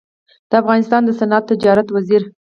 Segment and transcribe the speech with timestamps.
[0.49, 2.21] د افغانستان د صنعت تجارت وزیر